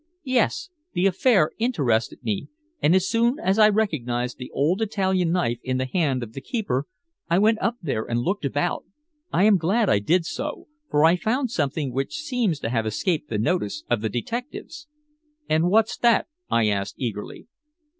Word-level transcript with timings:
"Yes. 0.25 0.71
The 0.93 1.05
affair 1.05 1.51
interested 1.59 2.23
me, 2.23 2.47
and 2.81 2.95
as 2.95 3.07
soon 3.07 3.37
as 3.37 3.59
I 3.59 3.69
recognized 3.69 4.39
the 4.39 4.49
old 4.49 4.81
Italian 4.81 5.31
knife 5.31 5.59
in 5.61 5.77
the 5.77 5.85
hand 5.85 6.23
of 6.23 6.33
the 6.33 6.41
keeper, 6.41 6.85
I 7.29 7.37
went 7.37 7.61
up 7.61 7.75
there 7.83 8.05
and 8.05 8.19
looked 8.21 8.43
about. 8.43 8.83
I 9.31 9.43
am 9.43 9.57
glad 9.59 9.89
I 9.91 9.99
did 9.99 10.25
so, 10.25 10.67
for 10.89 11.05
I 11.05 11.17
found 11.17 11.51
something 11.51 11.93
which 11.93 12.15
seems 12.15 12.57
to 12.61 12.69
have 12.69 12.87
escaped 12.87 13.29
the 13.29 13.37
notice 13.37 13.83
of 13.91 14.01
the 14.01 14.09
detectives." 14.09 14.87
"And 15.47 15.69
what's 15.69 15.95
that?" 15.99 16.25
I 16.49 16.67
asked 16.67 16.95
eagerly. 16.97 17.45